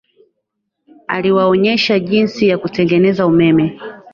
[1.07, 3.79] Aliwaonyesha jinsi ya kutengeneza umeme